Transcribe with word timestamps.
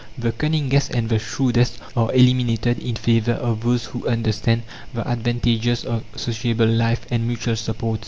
The 0.17 0.31
cunningest 0.31 0.89
and 0.95 1.09
the 1.09 1.19
shrewdest 1.19 1.77
are 1.95 2.11
eliminated 2.11 2.79
in 2.79 2.95
favour 2.95 3.33
of 3.33 3.61
those 3.63 3.85
who 3.85 4.07
understand 4.07 4.63
the 4.95 5.07
advantages 5.07 5.83
of 5.85 6.03
sociable 6.15 6.65
life 6.65 7.05
and 7.11 7.27
mutual 7.27 7.55
support. 7.55 7.99